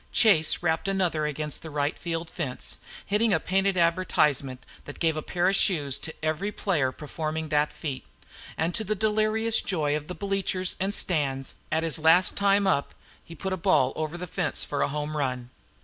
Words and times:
Chase 0.11 0.63
rapped 0.63 0.87
another 0.87 1.27
against 1.27 1.61
the 1.61 1.69
rightfield 1.69 2.27
fence, 2.27 2.79
hitting 3.05 3.31
a 3.35 3.39
painted 3.39 3.77
advertisement 3.77 4.65
that 4.85 4.97
gave 4.97 5.15
a 5.15 5.21
pair 5.21 5.47
of 5.47 5.55
shoes 5.55 5.99
to 5.99 6.11
every 6.25 6.51
player 6.51 6.91
performing 6.91 7.49
the 7.49 7.67
feat; 7.71 8.03
and 8.57 8.73
to 8.73 8.83
the 8.83 8.95
delirious 8.95 9.61
joy 9.61 9.95
of 9.95 10.07
the 10.07 10.15
bleachers 10.15 10.75
and 10.79 10.95
stands, 10.95 11.53
at 11.71 11.83
his 11.83 11.99
last 11.99 12.35
time 12.35 12.65
up, 12.65 12.95
he 13.23 13.35
put 13.35 13.51
the 13.51 13.57
ball 13.57 13.93
over 13.95 14.17
the 14.17 14.25
fence 14.25 14.63
for 14.63 14.81
a 14.81 14.87
home 14.87 15.15
run. 15.15 15.51